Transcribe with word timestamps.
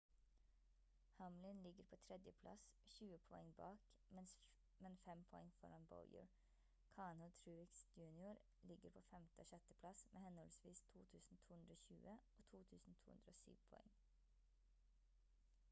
hamlin 1.19 1.61
ligger 1.63 1.83
på 1.83 1.95
3. 1.95 2.17
plass 2.39 2.71
20 2.89 3.17
poeng 3.17 3.53
bak 3.57 3.77
men 4.79 4.97
5 5.03 5.23
poeng 5.29 5.51
foran 5.59 5.85
bowyer 5.91 6.31
kahne 6.95 7.25
og 7.29 7.35
truex 7.41 7.77
jr 7.97 8.33
ligger 8.71 8.89
på 8.97 9.01
5. 9.11 9.29
og 9.37 9.45
6. 9.51 9.69
plass 9.83 10.07
med 10.13 10.21
henholdsvis 10.25 10.81
2220 10.93 12.09
og 12.13 12.17
2207 12.49 13.57
poeng 13.71 13.93